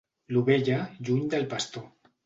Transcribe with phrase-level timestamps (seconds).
[0.37, 0.79] L'ovella,
[1.09, 1.89] lluny del pastor.